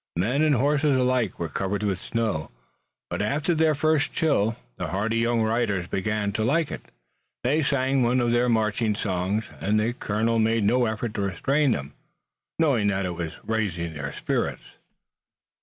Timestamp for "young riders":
5.19-5.85